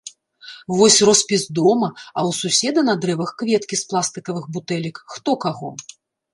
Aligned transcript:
Вось 0.77 0.95
роспіс 1.09 1.43
дома, 1.59 1.89
а 2.17 2.23
ў 2.29 2.39
суседа 2.41 2.85
на 2.89 2.97
дрэвах 3.05 3.35
кветкі 3.43 3.75
з 3.85 3.87
пластыкавых 3.95 4.45
бутэлек, 4.59 5.07
хто 5.17 5.41
каго? 5.49 5.75